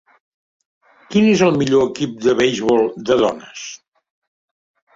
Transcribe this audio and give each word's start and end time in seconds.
Quin 1.15 1.27
és 1.33 1.43
el 1.49 1.59
millor 1.63 1.85
equip 1.91 2.17
de 2.29 2.35
beisbol 2.41 2.83
de 3.11 3.21
dones? 3.23 3.69